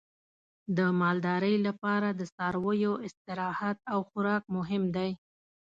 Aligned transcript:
د 0.77 0.79
مالدارۍ 1.01 1.55
لپاره 1.67 2.07
د 2.19 2.21
څارویو 2.35 2.93
استراحت 3.07 3.77
او 3.91 3.99
خوراک 4.09 4.43
مهم 4.55 4.83
دی. 4.95 5.11